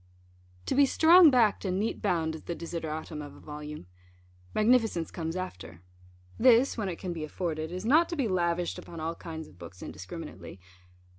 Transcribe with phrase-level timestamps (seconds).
[0.65, 3.85] To be strong backed and neat bound is the desideratum of a volume.
[4.55, 5.83] Magnificence comes after.
[6.39, 9.59] This, when it can be afforded, is not to be lavished upon all kinds of
[9.59, 10.59] books indiscriminately.